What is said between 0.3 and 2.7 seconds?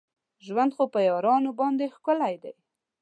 ژوند خو په یارانو باندې ښکلی دی.